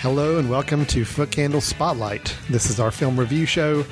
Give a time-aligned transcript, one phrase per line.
[0.00, 2.32] Hello and welcome to Foot Candle Spotlight.
[2.48, 3.84] This is our film review show,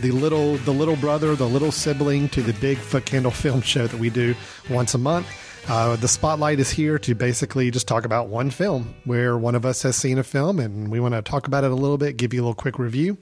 [0.00, 3.86] the little the little brother, the little sibling to the big Foot Candle film show
[3.86, 4.34] that we do
[4.68, 5.26] once a month.
[5.66, 9.64] Uh, the spotlight is here to basically just talk about one film where one of
[9.64, 12.18] us has seen a film and we want to talk about it a little bit,
[12.18, 13.16] give you a little quick review.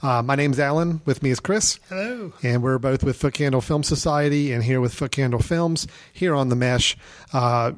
[0.00, 1.02] Uh, my name's Alan.
[1.04, 1.78] With me is Chris.
[1.90, 2.32] Hello.
[2.42, 6.34] And we're both with Foot Candle Film Society and here with Foot Candle Films here
[6.34, 6.96] on the Mesh.
[7.34, 7.72] Uh,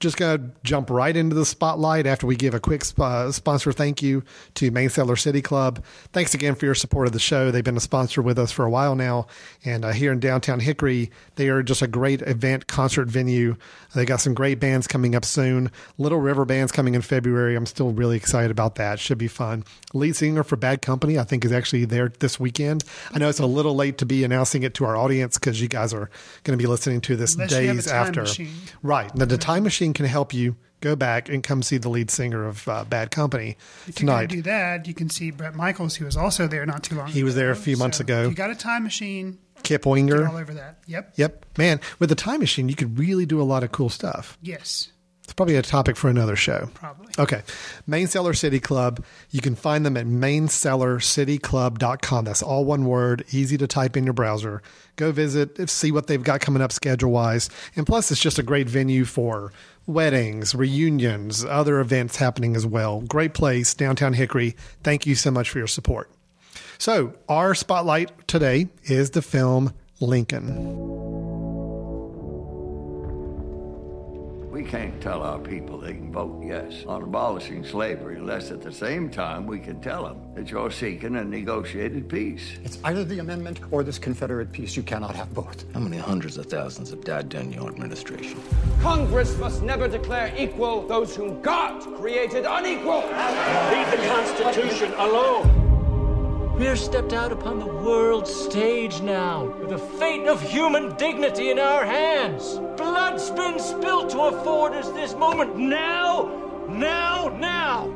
[0.00, 3.72] just going to jump right into the spotlight after we give a quick uh, sponsor
[3.72, 4.22] thank you
[4.54, 5.82] to Main Cellar City Club.
[6.12, 7.50] Thanks again for your support of the show.
[7.50, 9.26] They've been a sponsor with us for a while now.
[9.64, 13.56] And uh, here in downtown Hickory, they are just a great event concert venue.
[13.94, 15.70] They got some great bands coming up soon.
[15.96, 17.56] Little River Band's coming in February.
[17.56, 19.00] I'm still really excited about that.
[19.00, 19.64] Should be fun.
[19.94, 22.84] Lead singer for Bad Company, I think, is actually there this weekend.
[23.12, 25.68] I know it's a little late to be announcing it to our audience because you
[25.68, 26.10] guys are
[26.44, 28.20] going to be listening to this Unless you have a days after.
[28.22, 28.50] machine.
[28.82, 29.14] Right.
[29.14, 32.46] Now, the time machine can help you go back and come see the lead singer
[32.46, 34.30] of uh, Bad Company If tonight.
[34.30, 37.08] to do that, you can see Bret Michaels, who was also there not too long
[37.08, 38.22] He was there a few months So ago.
[38.24, 40.78] If you got a time machine, Kip get all over that.
[40.86, 41.14] Yep.
[41.16, 41.46] Yep.
[41.58, 44.38] Man, with the time machine, you could really do a lot of cool stuff.
[44.40, 44.92] Yes,
[45.24, 46.70] It's probably a topic for another show.
[46.74, 47.12] probably.
[47.18, 47.42] Okay.
[47.88, 49.04] Main Cellar City Club.
[49.30, 52.24] You can find them at maincellarcityclub.com.
[52.24, 54.62] That's all one word, easy to type in your browser.
[54.96, 57.50] Go visit, see what they've got coming up schedule wise.
[57.76, 59.52] And plus, it's just a great venue for
[59.88, 63.00] weddings, reunions, other events happening as well.
[63.00, 64.54] Great place, downtown Hickory.
[64.84, 66.10] Thank you so much for your support.
[66.78, 71.17] So, our spotlight today is the film Lincoln.
[74.68, 79.08] Can't tell our people they can vote yes on abolishing slavery unless at the same
[79.08, 82.58] time we can tell them that you're seeking a negotiated peace.
[82.62, 84.76] It's either the amendment or this Confederate peace.
[84.76, 85.64] You cannot have both.
[85.72, 88.42] How many hundreds of thousands have died during your administration?
[88.82, 93.00] Congress must never declare equal those whom God created unequal.
[93.00, 95.77] Leave the Constitution alone.
[96.58, 101.50] We are stepped out upon the world stage now, with the fate of human dignity
[101.50, 102.56] in our hands.
[102.76, 105.56] Blood's been spilled to afford us this moment.
[105.56, 107.94] Now, now, now.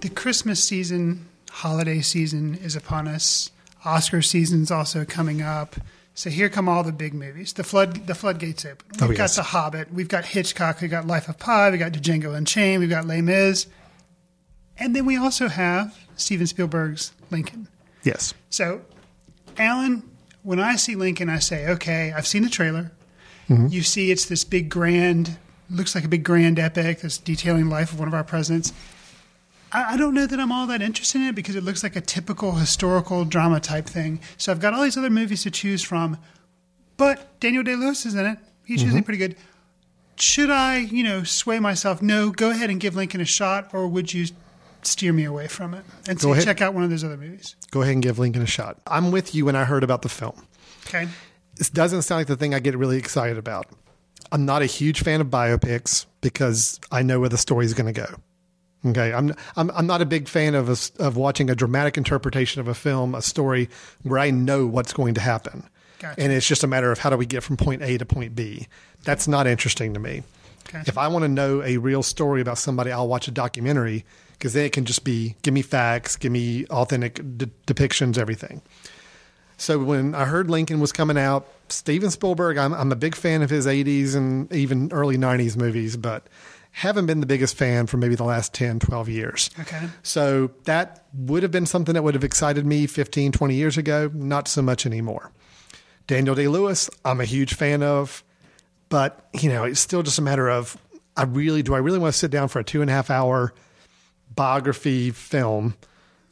[0.00, 3.50] The Christmas season, holiday season is upon us.
[3.84, 5.76] Oscar season's also coming up.
[6.14, 7.52] So here come all the big movies.
[7.52, 8.86] The flood, the floodgates open.
[9.02, 9.30] Oh, We've Oh, got.
[9.32, 9.92] The Hobbit.
[9.92, 10.80] We've got Hitchcock.
[10.80, 11.68] We've got Life of Pi.
[11.70, 12.80] We've got Django Unchained.
[12.80, 13.66] We've got Les Mis.
[14.78, 17.68] And then we also have Steven Spielberg's Lincoln.
[18.02, 18.34] Yes.
[18.50, 18.82] So,
[19.58, 20.02] Alan,
[20.42, 22.92] when I see Lincoln, I say, okay, I've seen the trailer.
[23.48, 23.68] Mm-hmm.
[23.68, 25.38] You see, it's this big, grand,
[25.70, 28.72] looks like a big, grand epic that's detailing the life of one of our presidents.
[29.72, 31.96] I, I don't know that I'm all that interested in it because it looks like
[31.96, 34.20] a typical historical drama type thing.
[34.36, 36.18] So I've got all these other movies to choose from,
[36.96, 38.38] but Daniel Day Lewis is in it.
[38.64, 38.84] He's Mm-hmm.
[38.86, 39.36] usually pretty good.
[40.18, 42.00] Should I, you know, sway myself?
[42.02, 44.26] No, go ahead and give Lincoln a shot, or would you
[44.86, 46.44] steer me away from it and say ahead.
[46.44, 47.56] check out one of those other movies?
[47.70, 48.80] Go ahead and give Lincoln a shot.
[48.86, 50.46] I'm with you when I heard about the film.
[50.86, 51.08] Okay.
[51.56, 53.66] this doesn't sound like the thing I get really excited about.
[54.32, 58.00] I'm not a huge fan of biopics because I know where the story's going to
[58.00, 58.06] go.
[58.90, 62.60] Okay, I'm I'm I'm not a big fan of a of watching a dramatic interpretation
[62.60, 63.68] of a film, a story
[64.02, 66.20] where I know what's going to happen, Gotcha.
[66.20, 68.36] and it's just a matter of how do we get from point A to point
[68.36, 68.68] B.
[69.02, 70.22] That's not interesting to me.
[70.68, 70.82] Okay.
[70.86, 74.04] If I want to know a real story about somebody, I'll watch a documentary
[74.38, 78.62] because then it can just be give me facts, give me authentic de- depictions, everything.
[79.58, 83.42] So when I heard Lincoln was coming out, Steven Spielberg, I'm, I'm a big fan
[83.42, 86.26] of his 80s and even early 90s movies, but
[86.72, 89.50] haven't been the biggest fan for maybe the last 10, 12 years.
[89.60, 89.88] Okay.
[90.02, 94.10] So that would have been something that would have excited me 15, 20 years ago,
[94.12, 95.32] not so much anymore.
[96.06, 98.22] Daniel Day Lewis, I'm a huge fan of,
[98.90, 100.76] but you know, it's still just a matter of
[101.16, 103.10] I really do I really want to sit down for a two and a half
[103.10, 103.54] hour
[104.36, 105.74] biography film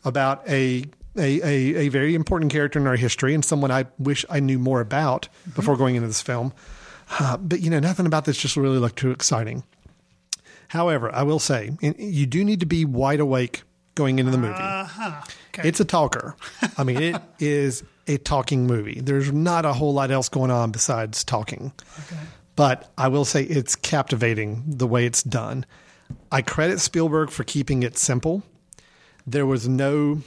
[0.05, 0.85] about a
[1.17, 4.59] a, a, a very important character in our history and someone I wish I knew
[4.59, 6.53] more about before going into this film.
[7.21, 9.63] Uh, but you know, nothing about this just really looked too exciting.
[10.69, 13.63] However, I will say you do need to be wide awake
[13.95, 14.55] going into the movie.
[15.51, 15.69] Okay.
[15.69, 16.35] It's a talker.
[16.77, 19.01] I mean, it is a talking movie.
[19.01, 21.73] There's not a whole lot else going on besides talking.
[22.57, 25.65] But I will say it's captivating the way it's done.
[26.31, 28.43] I credit Spielberg for keeping it simple.
[29.27, 30.23] There was no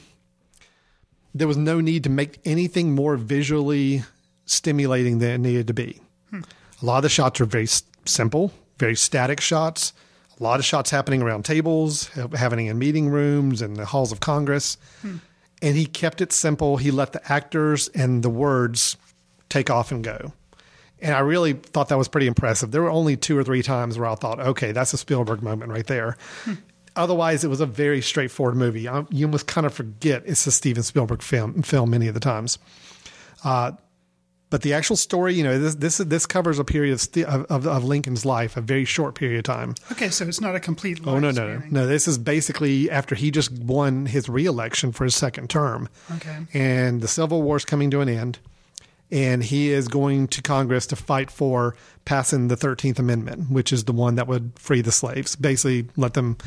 [1.36, 4.04] there was no need to make anything more visually
[4.46, 6.02] stimulating than it needed to be.
[6.82, 7.68] A lot of the shots are very
[8.06, 9.94] simple, very static shots.
[10.40, 14.20] A lot of shots happening around tables, happening in meeting rooms and the halls of
[14.20, 14.78] Congress.
[15.62, 16.78] And he kept it simple.
[16.78, 18.98] He let the actors and the words
[19.50, 20.34] take off and go.
[21.02, 22.72] And I really thought that was pretty impressive.
[22.72, 25.72] There were only two or three times where I thought, okay, that's a Spielberg moment
[25.72, 26.18] right there.
[26.96, 28.88] Otherwise, it was a very straightforward movie.
[28.88, 32.20] Um, You almost kind of forget it's a Steven Spielberg film, film many of the
[32.20, 32.58] times.
[33.44, 33.74] Uh,
[34.50, 37.68] but the actual story, you know, this this this covers a period of, st- of,
[37.68, 39.76] of, Lincoln's life, a very short period of time.
[39.92, 41.02] Okay, so it's not a complete.
[41.06, 41.86] Oh no, no, no, no!
[41.86, 46.38] This is basically after he just won his reelection for his second term, Okay.
[46.54, 48.40] and the Civil War's coming to an end,
[49.12, 51.76] and he is going to Congress to fight for
[52.06, 56.14] passing the Thirteenth Amendment, which is the one that would free the slaves, basically let
[56.14, 56.38] them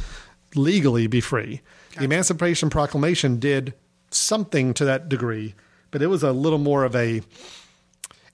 [0.54, 1.60] legally be free.
[1.96, 3.74] The Emancipation Proclamation did
[4.10, 5.54] something to that degree,
[5.90, 7.22] but it was a little more of a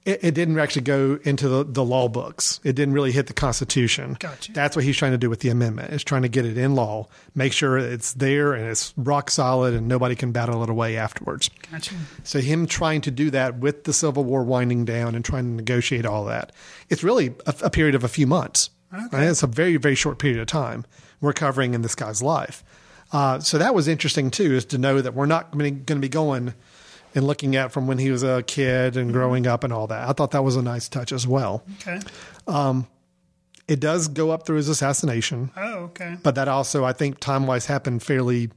[0.06, 2.61] it, it didn't actually go into the, the law books.
[2.64, 4.17] It didn't really hit the Constitution.
[4.19, 4.53] Gotcha.
[4.53, 5.93] That's what he's trying to do with the amendment.
[5.93, 9.75] Is trying to get it in law, make sure it's there and it's rock solid,
[9.75, 11.50] and nobody can battle it away afterwards.
[11.70, 11.94] Gotcha.
[12.23, 15.50] So him trying to do that with the Civil War winding down and trying to
[15.50, 16.52] negotiate all that,
[16.88, 18.70] it's really a, a period of a few months.
[18.94, 19.05] Okay.
[19.12, 19.29] Right?
[19.29, 20.87] It's a very very short period of time
[21.20, 22.62] we're covering in this guy's life.
[23.12, 26.09] Uh, so that was interesting too, is to know that we're not going to be
[26.09, 26.55] going
[27.17, 30.09] and looking at from when he was a kid and growing up and all that.
[30.09, 31.65] I thought that was a nice touch as well.
[31.87, 31.99] Okay.
[33.69, 36.17] It does go up through his assassination, Oh, okay.
[36.23, 38.51] but that also I think time wise happened fairly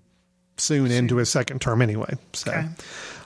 [0.58, 2.14] soon into his second term anyway.
[2.34, 2.52] So.
[2.52, 2.68] Okay.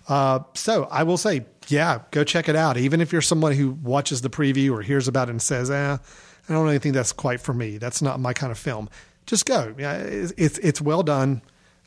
[0.07, 2.77] Uh, so I will say, yeah, go check it out.
[2.77, 5.97] Even if you're someone who watches the preview or hears about it and says, "eh,
[6.47, 7.77] I don't really think that's quite for me.
[7.77, 8.89] That's not my kind of film."
[9.25, 9.74] Just go.
[9.77, 11.41] Yeah, it's it's, it's well done.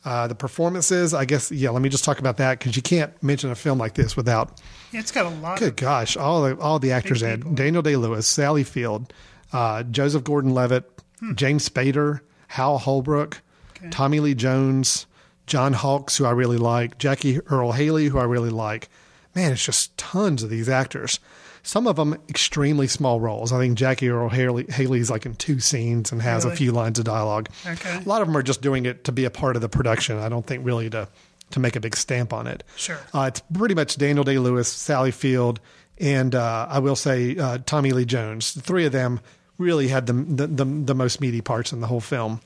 [0.05, 1.51] Uh, the performances, I guess.
[1.51, 4.15] Yeah, let me just talk about that because you can't mention a film like this
[4.15, 4.61] without.
[4.93, 5.59] Yeah, it's got a lot.
[5.59, 7.55] Good gosh, all the all the actors in.
[7.55, 9.11] Daniel Day Lewis, Sally Field,
[9.51, 10.89] uh, Joseph Gordon-Levitt,
[11.35, 13.41] James Spader, Hal Holbrook,
[13.77, 13.89] Okay.
[13.89, 15.07] Tommy Lee Jones,
[15.45, 18.89] John Hawkes, who I really like, Jackie Earle Haley, who I really like.
[19.35, 21.19] Man, it's just tons of these actors.
[21.67, 23.51] Some of them extremely small roles.
[23.51, 26.97] I think Jackie Earle Haley Haley's like in two scenes and has a few lines
[26.97, 27.49] of dialogue.
[27.65, 27.97] Okay.
[27.97, 30.17] A lot of them are just doing it to be a part of the production.
[30.17, 31.09] I don't think really to
[31.49, 32.63] to make a big stamp on it.
[32.77, 32.97] Sure.
[33.13, 35.59] Uh, it's pretty much Daniel Day Lewis, Sally Field,
[35.97, 38.53] and uh, I will say uh, Tommy Lee Jones.
[38.53, 39.19] The three of them
[39.57, 42.39] really had the, the the the most meaty parts in the whole film.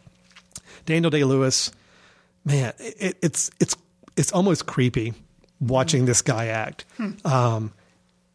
[0.87, 1.71] Daniel Day Lewis,
[2.43, 3.77] man, it, it's it's
[4.17, 5.13] it's almost creepy
[5.59, 6.85] watching this guy act.
[7.23, 7.71] Um,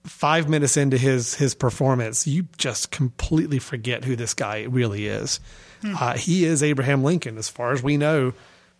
[0.06, 5.40] five minutes into his his performance, you just completely forget who this guy really is.
[5.84, 8.32] Uh, he is Abraham Lincoln, as far as we know,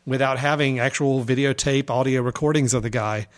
[0.07, 3.29] without having actual videotape, audio recordings of the guy.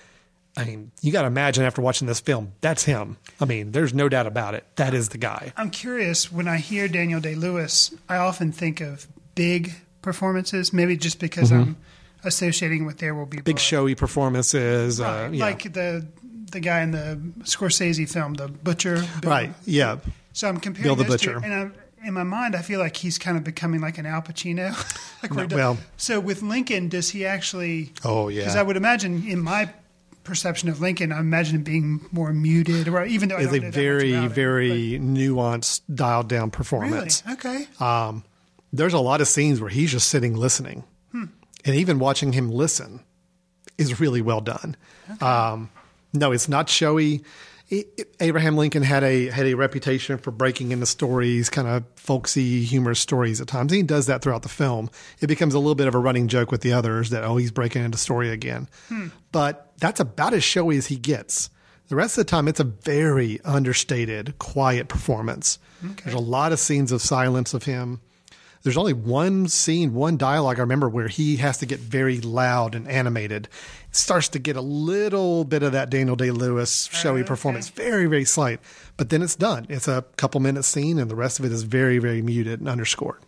[0.57, 3.19] I mean, you got to imagine after watching this film, that's him.
[3.41, 4.65] I mean, there's no doubt about it.
[4.77, 5.53] That is the guy.
[5.57, 10.73] I'm curious when I hear Daniel Day Lewis, I often think of big performances.
[10.73, 11.77] Maybe just because I'm
[12.25, 13.45] associating with There Will Be Mm-hmm.
[13.45, 15.01] Big showy performances.
[15.01, 15.27] Right.
[15.27, 15.45] Uh, yeah.
[15.45, 16.07] like the
[16.51, 18.97] the guy in the Scorsese film, The Butcher.
[19.21, 19.31] Bill.
[19.31, 19.53] right.
[19.65, 19.99] Yeah.
[20.33, 21.75] So I'm comparing Bill the those two, and I'm,
[22.05, 24.73] in my mind, I feel like he's kind of becoming like an Al Pacino.
[25.23, 27.93] like No, well- so with Lincoln, does he actually?
[28.05, 28.43] Oh, yeah.
[28.43, 29.69] Because I would imagine in my
[30.23, 33.61] perception of Lincoln, I imagine him being more muted, or even though I It's don't
[33.63, 37.23] a much very, it, very nuanced, dialed down performance.
[37.27, 37.67] really okay.
[37.81, 38.23] Um,
[38.73, 43.01] there's a lot of scenes where he's just sitting listening, and even watching him listen
[43.79, 44.77] is really well done.
[45.21, 45.71] Um,
[46.13, 47.23] no, it's not showy.
[48.19, 52.99] Abraham Lincoln had a had a reputation for breaking into stories, kind of folksy, humorous
[52.99, 53.73] stories at times.
[53.73, 54.89] He does that throughout the film.
[55.21, 57.51] It becomes a little bit of a running joke with the others that oh, he's
[57.51, 58.69] breaking into story again.
[58.89, 59.09] Hmm.
[59.33, 61.51] But that's about as showy as he gets.
[61.89, 65.59] The rest of the time, it's a very understated, quiet performance.
[66.05, 68.01] There's a lot of scenes of silence of him.
[68.63, 72.75] There's only one scene, one dialogue I remember where he has to get very loud
[72.75, 73.49] and animated.
[73.91, 78.25] Starts to get a little bit of that Daniel Day Lewis showy performance, very, very
[78.25, 78.61] slight.
[78.97, 79.67] But then it's done.
[79.69, 82.69] It's a couple minute scene, and the rest of it is very, very muted and
[82.69, 83.21] underscored.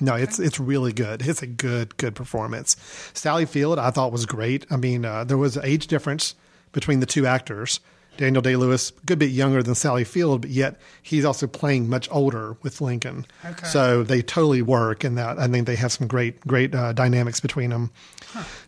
[0.00, 1.26] No, it's it's really good.
[1.26, 2.76] It's a good good performance.
[3.14, 4.64] Sally Field, I thought was great.
[4.70, 6.36] I mean, uh, there was age difference
[6.72, 7.80] between the two actors.
[8.16, 11.88] Daniel Day Lewis, a good bit younger than Sally Field, but yet he's also playing
[11.88, 13.26] much older with Lincoln.
[13.44, 13.66] Okay.
[13.66, 17.40] So they totally work, in that I think they have some great great uh, dynamics
[17.40, 17.90] between them.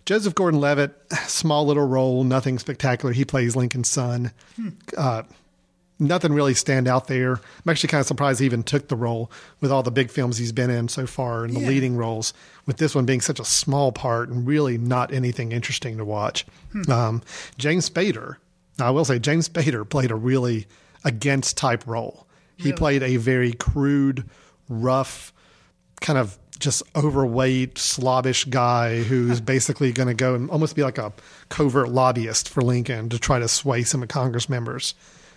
[0.07, 0.95] Joseph Gordon-Levitt,
[1.27, 3.13] small little role, nothing spectacular.
[3.13, 4.33] He plays Lincoln's son.
[4.97, 5.25] Uh,
[5.99, 7.33] nothing really stand out there.
[7.35, 10.39] I'm actually kind of surprised he even took the role with all the big films
[10.39, 11.69] he's been in so far and the Yeah.
[11.69, 12.33] leading roles.
[12.67, 16.47] With this one being such a small part and really not anything interesting to watch.
[16.89, 17.21] Um,
[17.59, 18.37] James Spader,
[18.81, 20.67] I will say James Spader played a really
[21.05, 22.27] against type role.
[22.57, 24.29] He played a very crude,
[24.69, 25.33] rough,
[26.01, 30.99] kind of just overweight, slobbish guy who's basically going to go and almost be like
[30.99, 31.13] a
[31.51, 34.95] covert lobbyist for Lincoln to try to sway some of Congress members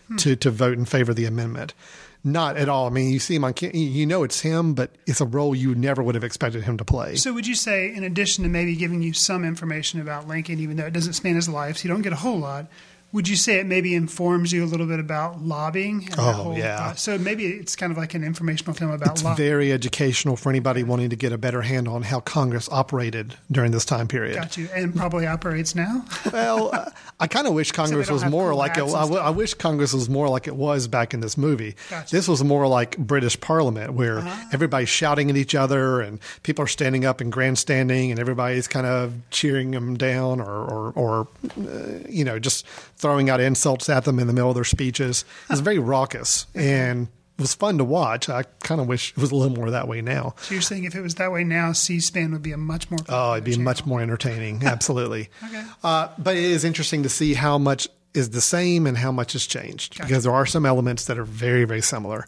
[0.07, 0.15] hmm.
[0.17, 1.75] to, to vote in favor of the amendment.
[2.23, 2.85] Not at all.
[2.85, 5.73] I mean, you see him on, you know it's him, but it's a role you
[5.73, 7.15] never would have expected him to play.
[7.15, 10.77] So, would you say, in addition to maybe giving you some information about Lincoln, even
[10.77, 12.67] though it doesn't span his life, so you don't get a whole lot,
[13.11, 16.07] would you say it maybe informs you a little bit about lobbying?
[16.17, 16.93] Oh, yeah.
[16.93, 19.47] so maybe it's kind of like an informational film about It's lobbying.
[19.49, 23.71] very educational for anybody wanting to get a better handle on how Congress operated during
[23.71, 24.35] this time period.
[24.35, 26.05] Got you, and probably operates now.
[26.31, 26.89] Well, uh,
[27.19, 28.81] I kind of wish Congress don't was more like it.
[28.81, 31.37] hats I, and w- I wish Congress was more like it was back in this
[31.37, 31.75] movie.
[31.89, 32.15] Gotcha.
[32.15, 34.45] This was more like British Parliament, where Uh-huh.
[34.53, 38.87] everybody's shouting at each other and people are standing up and grandstanding, and everybody's kind
[38.87, 41.27] of cheering them down or, or, or
[41.59, 42.65] uh, you know, just
[43.01, 45.25] throwing out insults at them in the middle of their speeches.
[45.45, 48.29] It was very raucous and it was fun to watch.
[48.29, 50.35] I kind of wish it was a little more that way now.
[50.41, 52.99] So you're saying if it was that way now, C-SPAN would be a much more.
[53.09, 54.63] Oh, it'd be popular much more entertaining.
[54.63, 55.29] Absolutely.
[55.43, 55.63] Okay.
[55.83, 59.33] Uh, but it is interesting to see how much is the same and how much
[59.33, 62.27] has changed because there are some elements that are very, very similar.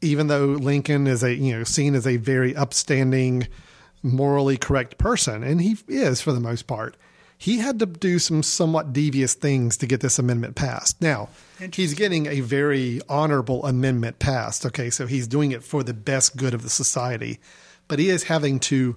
[0.00, 3.46] Even though Lincoln is a you know seen as a very upstanding,
[4.02, 6.96] morally correct person, and he is for the most part,
[7.42, 11.02] he had to do some somewhat devious things to get this amendment passed.
[11.02, 11.28] Now,
[11.74, 14.64] he's getting a very honorable amendment passed.
[14.64, 17.40] Okay, so he's doing it for the best good of the society,
[17.88, 18.96] but he is having to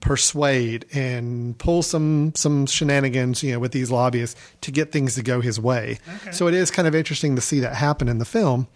[0.00, 5.22] persuade and pull some some shenanigans, you know, with these lobbyists to get things to
[5.22, 6.00] go his way.
[6.16, 6.32] Okay.
[6.32, 8.66] So it is kind of interesting to see that happen in the film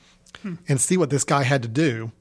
[0.43, 0.55] hmm.
[0.69, 2.13] and see what this guy had to do,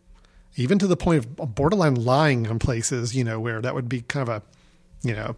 [0.56, 4.02] even to the point of borderline lying in places, you know, where that would be
[4.02, 5.36] kind of a, you know,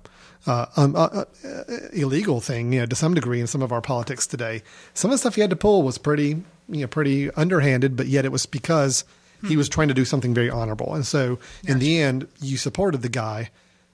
[0.48, 3.82] uh, um, uh, uh, illegal thing, you know, to some degree in some of our
[3.82, 4.62] politics today.
[4.94, 8.08] Some of the stuff he had to pull was pretty, you know, pretty underhanded, but
[8.08, 9.04] yet it was because
[9.48, 10.94] he was trying to do something very honorable.
[10.94, 13.52] And so in the end, you supported the guy,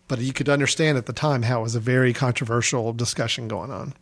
[0.08, 3.72] but you could understand at the time how it was a very controversial discussion going
[3.72, 3.94] on.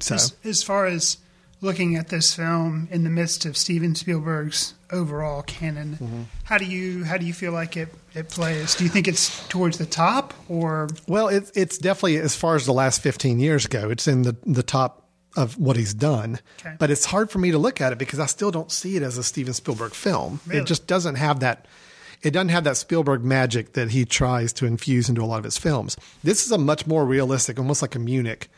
[0.00, 1.18] So As, as far as
[1.60, 6.22] looking at this film in the midst of Steven Spielberg's overall canon, Mm-hmm.
[6.44, 8.74] how do you how do you feel like it, it plays?
[8.74, 12.64] Do you think it's towards the top or Well, it's it's definitely as far as
[12.66, 15.04] the last fifteen years go, it's in the the top
[15.36, 16.40] of what he's done.
[16.60, 16.74] Okay.
[16.78, 19.02] But it's hard for me to look at it because I still don't see it
[19.02, 20.40] as a Steven Spielberg film.
[20.46, 20.62] Really?
[20.62, 21.66] It just doesn't have that.
[22.22, 25.44] It doesn't have that Spielberg magic that he tries to infuse into a lot of
[25.44, 25.96] his films.
[26.24, 28.50] This is a much more realistic, almost like a Munich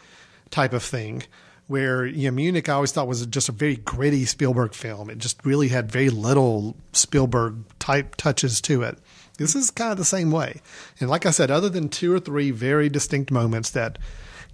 [0.50, 1.24] type of thing,
[1.70, 5.08] where you know, Munich I always thought was just a very gritty Spielberg film.
[5.08, 8.98] It just really had very little Spielberg type touches to it.
[9.38, 10.62] This is kind of the same way.
[10.98, 13.98] And like I said, other than two or three very distinct moments that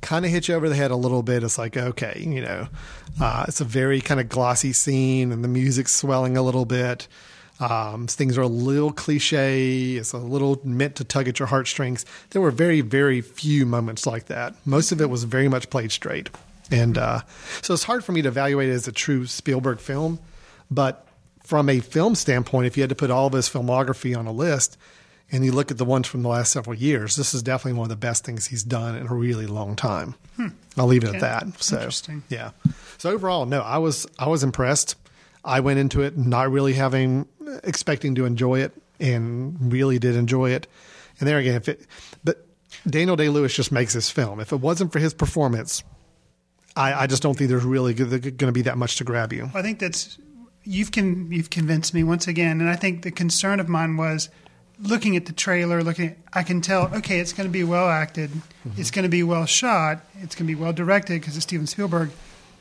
[0.03, 2.69] kind of hit you over the head a little bit, it's like, okay, you know,
[3.19, 7.09] uh, it's a very kind of glossy scene and the music's swelling a little bit.
[7.61, 9.93] Um, things are a little cliche.
[9.93, 12.05] It's a little meant to tug at your heartstrings.
[12.31, 14.55] There were very, very few moments like that.
[14.67, 16.29] Most of it was very much played straight.
[16.71, 17.21] And uh,
[17.63, 20.19] so it's hard for me to evaluate it as a true Spielberg film.
[20.71, 21.07] But
[21.45, 24.33] from a film standpoint, if you had to put all of his filmography on a
[24.33, 24.77] list
[25.31, 27.85] and you look at the ones from the last several years, this is definitely one
[27.85, 30.15] of the best things he's done in a really long time.
[30.77, 31.17] I'll leave it Okay.
[31.19, 31.63] at that.
[31.63, 32.23] So Interesting.
[32.29, 32.51] yeah.
[32.99, 34.97] So overall, no, I was I was impressed.
[35.45, 37.27] I went into it not really having
[37.63, 40.67] expecting to enjoy it, and really did enjoy it.
[41.21, 41.87] And there again, if it,
[42.25, 42.45] but
[42.89, 44.41] Daniel Day Lewis just makes this film.
[44.41, 45.83] If it wasn't for his performance,
[46.77, 49.51] I, I just don't think there's really going to be that much to grab you.
[49.55, 50.19] I think that's
[50.63, 54.29] you've con, you've convinced me once again, and I think the concern of mine was
[54.81, 55.83] looking at the trailer.
[55.83, 56.95] Looking, at, I can tell.
[56.95, 58.31] Okay, it's going to be well acted.
[58.31, 58.81] Mm-hmm.
[58.81, 60.05] It's going to be well shot.
[60.21, 62.11] It's going to be well directed because it's Steven Spielberg.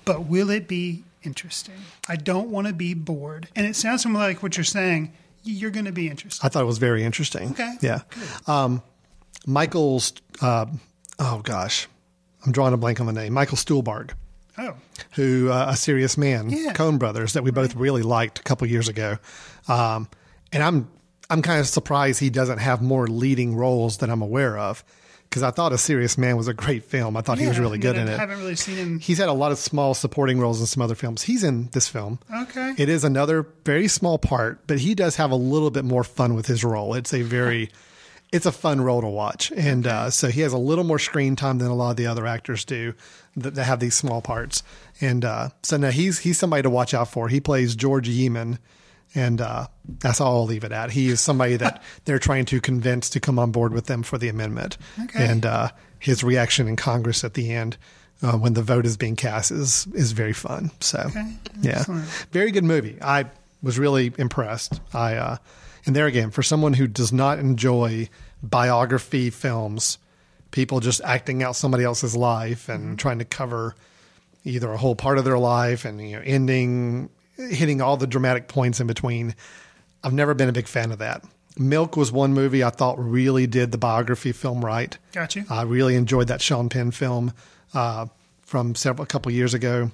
[0.05, 1.75] But will it be interesting?
[2.07, 3.49] I don't want to be bored.
[3.55, 5.11] And it sounds to me like what you're saying.
[5.43, 6.45] You're going to be interested.
[6.45, 7.51] I thought it was very interesting.
[7.51, 7.75] Okay.
[7.81, 8.01] Yeah.
[8.47, 8.81] Um,
[9.45, 10.65] Michael's, uh,
[11.19, 11.87] oh gosh,
[12.45, 13.33] I'm drawing a blank on the name.
[13.33, 14.11] Michael Stuhlbarg.
[14.57, 14.75] Oh,
[15.15, 16.71] who uh, a serious man, Yeah.
[16.73, 19.17] Coen Brothers, that we both really liked a couple years ago.
[19.67, 20.07] Um,
[20.53, 20.87] and I'm
[21.29, 24.83] I'm kind of surprised he doesn't have more leading roles that I'm aware of
[25.29, 27.17] because I thought A Serious Man was a great film.
[27.17, 28.19] I thought he was really good in I it.
[28.19, 28.99] haven't really seen him.
[28.99, 31.23] He's had a lot of small supporting roles in some other films.
[31.23, 32.19] He's in this film.
[32.33, 32.75] Okay.
[32.77, 36.33] It is another very small part, but he does have a little bit more fun
[36.35, 36.93] with his role.
[36.93, 37.71] It's a very,
[38.31, 41.35] it's a fun role to watch, and uh, so he has a little more screen
[41.35, 42.93] time than a lot of the other actors do
[43.37, 44.63] that, that have these small parts.
[45.01, 47.27] And uh, so now he's he's somebody to watch out for.
[47.29, 48.59] He plays George Yeaman,
[49.13, 49.67] and uh,
[49.99, 50.91] that's all I'll leave it at.
[50.91, 54.17] He is somebody that they're trying to convince to come on board with them for
[54.17, 54.77] the amendment.
[55.01, 55.25] Okay.
[55.25, 57.77] And uh, his reaction in Congress at the end.
[58.23, 60.71] Uh, when the vote is being cast is is very fun.
[60.79, 61.35] So Okay.
[61.61, 61.83] yeah,
[62.31, 62.97] very good movie.
[63.01, 63.25] I
[63.61, 64.79] was really impressed.
[64.93, 65.37] I uh,
[65.85, 68.09] and there again for someone who does not enjoy
[68.41, 69.97] biography films,
[70.51, 73.75] people just acting out somebody else's life and trying to cover
[74.43, 78.47] either a whole part of their life and you know ending hitting all the dramatic
[78.47, 79.35] points in between.
[80.03, 81.23] I've never been a big fan of that.
[81.57, 84.97] Milk was one movie I thought really did the biography film right.
[85.13, 85.45] Got you.
[85.49, 87.33] I really enjoyed that Sean Penn film
[87.73, 88.07] uh,
[88.43, 89.91] from several a couple years ago.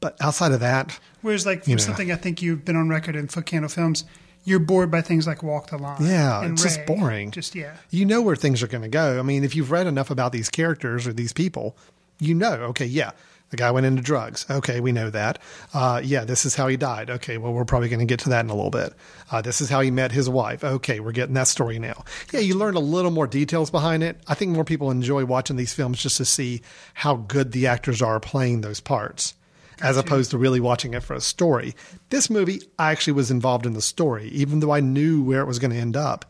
[0.00, 1.82] But outside of that, Whereas, like, You know.
[1.82, 4.04] something I think you've been on record in Foot Candle Films,
[4.44, 6.04] you're bored by things like Walk the Line.
[6.04, 7.30] Yeah, it's just boring.
[7.30, 7.76] Just, yeah.
[7.90, 9.18] you know where things are going to go.
[9.18, 11.76] I mean, if you've read enough about these characters or these people,
[12.20, 13.12] you know, okay, yeah,
[13.50, 14.46] the guy went into drugs.
[14.50, 15.38] Okay, we know that.
[15.72, 17.08] Uh, yeah, this is how he died.
[17.08, 18.92] Okay, well, we're probably going to get to that in a little bit.
[19.30, 20.64] Uh, this is how he met his wife.
[20.64, 22.04] Okay, we're getting that story now.
[22.32, 24.18] Yeah, you learn a little more details behind it.
[24.26, 26.62] I think more people enjoy watching these films just to see
[26.94, 29.34] how good the actors are playing those parts.
[29.80, 31.74] As opposed to really watching it for a story.
[32.10, 35.46] This movie, I actually was involved in the story, even though I knew where it
[35.46, 36.24] was going to end up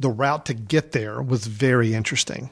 [0.00, 2.50] the route to get there was very interesting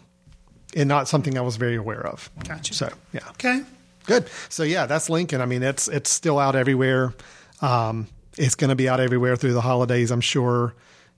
[0.76, 2.30] and not something I was very aware of.
[2.46, 2.74] Gotcha.
[2.74, 3.20] So, yeah.
[3.30, 3.62] Okay.
[4.06, 4.28] Good.
[4.48, 5.40] So, yeah, that's Lincoln.
[5.40, 7.14] I mean, it's it's still out everywhere.
[7.60, 10.74] Um, it's going to be out everywhere through the holidays, I'm sure.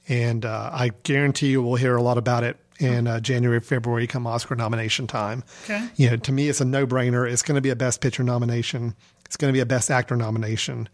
[0.08, 4.06] And uh, I guarantee you we'll hear a lot about it in uh, January, February,
[4.06, 5.44] come Oscar nomination time.
[5.64, 5.88] Okay.
[5.96, 7.30] You know, to me, it's a no brainer.
[7.30, 8.94] It's going to be a Best Picture nomination,
[9.26, 10.88] it's going to be a Best Actor nomination.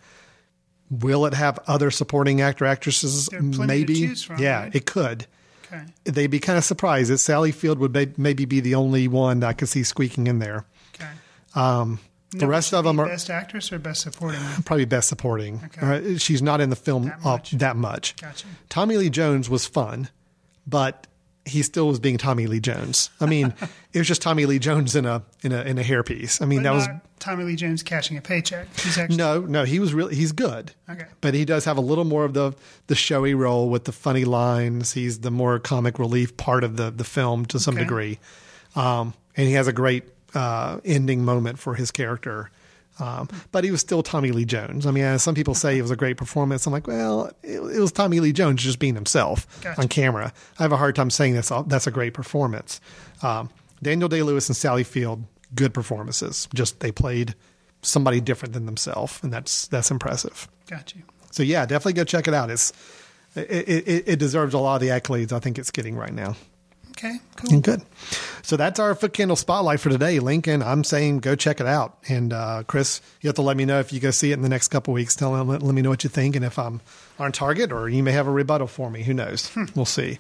[0.91, 3.29] Will it have other supporting actor actresses?
[3.33, 4.15] Maybe.
[4.15, 4.75] from, yeah, right?
[4.75, 5.27] it could
[5.67, 5.83] Okay.
[6.05, 9.41] they'd be kind of surprised that Sally Field would may- maybe be the only one
[9.41, 10.65] that I could see squeaking in there.
[10.95, 11.09] Okay.
[11.57, 11.99] Um,
[12.31, 14.39] the Now, rest of them are best actress or best supporting.
[14.65, 15.61] probably best supporting.
[15.77, 16.15] Okay.
[16.15, 17.51] Uh, she's not in the film That uh, much.
[17.53, 18.15] that much.
[18.21, 18.47] Gotcha.
[18.69, 20.09] Tommy Lee Jones was fun,
[20.69, 21.09] but
[21.47, 23.09] he still was being Tommy Lee Jones.
[23.21, 23.55] I mean,
[23.93, 26.43] it was just Tommy Lee Jones in a in a in a hairpiece.
[26.43, 28.67] I mean, But that was Tommy Lee Jones cashing a paycheck.
[28.81, 29.65] He's actually no, no.
[29.65, 30.73] He was really he's good.
[30.91, 31.07] Okay.
[31.21, 32.53] but he does have a little more of the
[32.89, 34.93] the showy role with the funny lines.
[34.93, 37.85] He's the more comic relief part of the the film to some Okay.
[37.85, 38.19] degree,
[38.75, 42.51] um, and he has a great uh, ending moment for his character.
[42.99, 44.87] Um, but he was still Tommy Lee Jones.
[44.87, 46.67] I mean, some people say it was a great performance.
[46.67, 49.81] I'm like, well, it, it was Tommy Lee Jones just being himself Gotcha.
[49.81, 50.33] on camera.
[50.59, 52.81] I have a hard time saying that's that's a great performance.
[53.23, 53.51] Um,
[53.83, 56.49] Daniel Day Lewis and Sally Field, good performances.
[56.55, 57.35] Just they played
[57.83, 60.49] somebody different than themselves, and that's that's impressive.
[60.69, 61.03] got you.
[61.31, 62.51] So yeah, definitely go check it out.
[62.51, 62.73] It's
[63.35, 66.35] it, it, it deserves a lot of the accolades I think it's getting right now.
[66.97, 67.61] Okay, cool.
[67.61, 67.83] Good.
[68.41, 70.63] So that's our Foot Candle spotlight for today, Lincoln.
[70.63, 71.99] I'm saying go check it out.
[72.09, 74.41] And uh, Chris, you have to let me know if you go see it in
[74.41, 75.15] the next couple weeks.
[75.15, 76.81] Tell them, let, let me know what you think, and if I'm
[77.19, 79.03] on target, or you may have a rebuttal for me.
[79.03, 79.51] Who knows?
[79.51, 79.65] Hmm.
[79.75, 80.19] We'll see.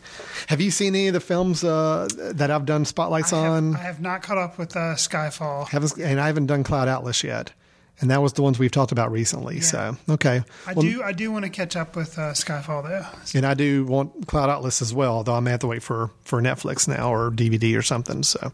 [0.49, 3.75] Have you seen any of the films uh, that I've done spotlights I have, on?
[3.75, 5.69] I have not caught up with uh, Skyfall.
[5.69, 7.53] Haven't, and I haven't done Cloud Atlas yet.
[8.01, 9.61] And that was the ones we've talked about recently.
[9.61, 11.03] So okay, I Well, do.
[11.03, 13.07] I do want to catch up with uh, Skyfall though.
[13.35, 16.11] And I do want Cloud Atlas as well, though I'm gonna have to wait for
[16.23, 18.23] for Netflix now or DVD or something.
[18.23, 18.53] So,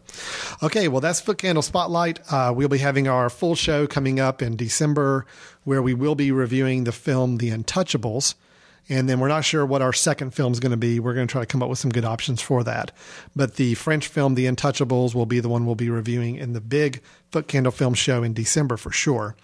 [0.63, 2.21] okay, well that's Foot Candle Spotlight.
[2.31, 5.27] Uh, we'll be having our full show coming up in December,
[5.65, 8.35] where we will be reviewing the film The Untouchables.
[8.89, 10.99] And then we're not sure what our second film is going to be.
[10.99, 12.91] We're going to try to come up with some good options for that.
[13.35, 16.61] But the French film, The Untouchables, will be the one we'll be reviewing in the
[16.61, 19.37] big Foot Candle Film Show in December for sure.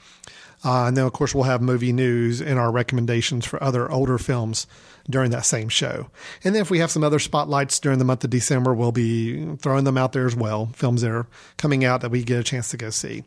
[0.65, 4.19] Uh, and then, of course, we'll have movie news and our recommendations for other older
[4.19, 4.67] films
[5.09, 6.11] during that same show.
[6.43, 9.55] And then, if we have some other spotlights during the month of December, we'll be
[9.57, 10.67] throwing them out there as well.
[10.75, 13.23] Films that are coming out that we get a chance to go see.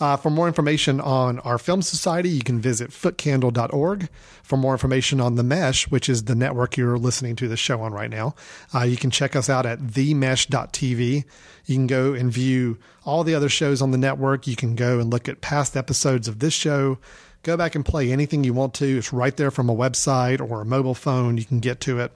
[0.00, 4.08] Uh, for more information on our film society, you can visit footcandle.org.
[4.42, 7.80] For more information on The Mesh, which is the network you're listening to the show
[7.80, 8.34] on right now,
[8.74, 11.24] uh, you can check us out at themesh.tv.
[11.66, 14.46] You can go and view all the other shows on the network.
[14.46, 16.98] You can go and look at past episodes of this show.
[17.42, 18.98] Go back and play anything you want to.
[18.98, 21.36] It's right there from a website or a mobile phone.
[21.36, 22.10] You can get to it.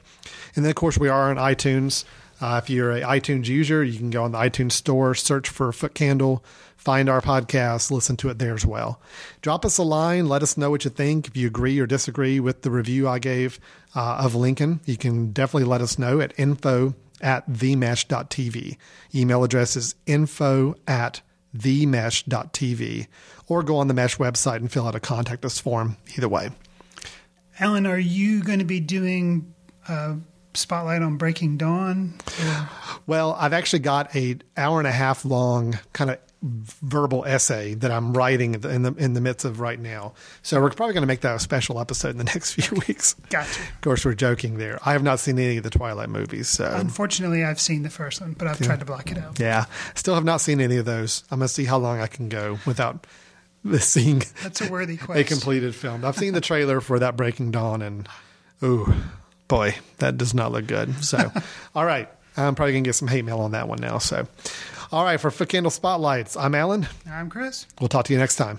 [0.56, 2.04] And then, of course, we are on iTunes.
[2.40, 5.72] Uh, if you're an iTunes user, you can go on the iTunes store, search for
[5.72, 6.42] Foot Candle,
[6.88, 8.98] find our podcast, listen to it there as well.
[9.42, 10.26] Drop us a line.
[10.26, 11.26] Let us know what you think.
[11.28, 13.60] If you agree or disagree with the review I gave
[13.94, 18.78] uh, of Lincoln, you can definitely let us know at info at themesh.tv.
[19.14, 21.20] Email address is info at
[21.54, 23.06] themesh.tv
[23.48, 25.98] or go on the Mesh website and fill out a contact us form.
[26.16, 26.48] Either way.
[27.60, 29.52] Alan, are you going to be doing
[29.88, 30.14] uh,
[30.54, 32.14] spotlight on Breaking Dawn?
[32.42, 32.68] Or-
[33.06, 37.90] Well, I've actually got a hour and a half long kind of verbal essay that
[37.90, 40.12] I'm writing in the in the, midst of right now.
[40.42, 43.14] So we're probably going to make that a special episode in the next few weeks.
[43.28, 43.60] Gotcha.
[43.60, 44.78] Of course, we're joking there.
[44.84, 48.20] I have not seen any of the Twilight movies, so Unfortunately, I've seen the first
[48.20, 49.40] one, but I've tried to block it out.
[49.40, 51.24] yeah, still have not seen any of those.
[51.30, 53.06] I'm going to see how long I can go without
[53.80, 55.28] seeing That's a worthy a quest.
[55.28, 56.04] completed film.
[56.04, 58.08] I've seen the trailer for that Breaking Dawn, and
[58.62, 58.94] ooh,
[59.48, 61.04] boy, that does not look good.
[61.04, 61.32] So,
[61.74, 63.98] all right, I'm probably gonna get some hate mail on that one now.
[63.98, 64.28] So,
[64.90, 66.86] all right, for Foot Candle Spotlights, I'm Alan.
[67.10, 67.66] I'm Chris.
[67.80, 68.58] We'll talk to you next time.